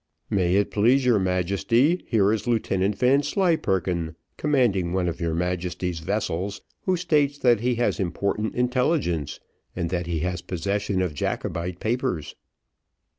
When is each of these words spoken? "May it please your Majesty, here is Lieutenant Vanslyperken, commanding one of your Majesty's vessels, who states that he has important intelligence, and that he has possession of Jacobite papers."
"May 0.31 0.55
it 0.55 0.71
please 0.71 1.05
your 1.05 1.19
Majesty, 1.19 2.03
here 2.07 2.33
is 2.33 2.47
Lieutenant 2.47 2.97
Vanslyperken, 2.97 4.15
commanding 4.35 4.93
one 4.93 5.07
of 5.07 5.21
your 5.21 5.35
Majesty's 5.35 5.99
vessels, 5.99 6.61
who 6.85 6.97
states 6.97 7.37
that 7.37 7.59
he 7.59 7.75
has 7.75 7.99
important 7.99 8.55
intelligence, 8.55 9.39
and 9.75 9.91
that 9.91 10.07
he 10.07 10.21
has 10.21 10.41
possession 10.41 11.03
of 11.03 11.13
Jacobite 11.13 11.79
papers." 11.79 12.33